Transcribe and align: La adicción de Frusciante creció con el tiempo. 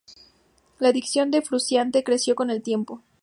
La 0.79 0.87
adicción 0.89 1.29
de 1.29 1.43
Frusciante 1.43 2.03
creció 2.03 2.33
con 2.33 2.49
el 2.49 2.63
tiempo. 2.63 3.03